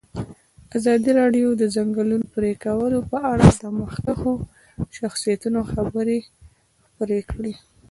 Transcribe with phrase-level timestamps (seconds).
[0.77, 4.33] ازادي راډیو د د ځنګلونو پرېکول په اړه د مخکښو
[4.97, 6.19] شخصیتونو خبرې
[6.87, 7.53] خپرې کړي.